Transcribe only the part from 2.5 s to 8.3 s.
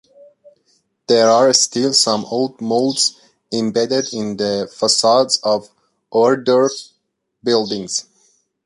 molds embedded in the facades of Ohrdruf buildings.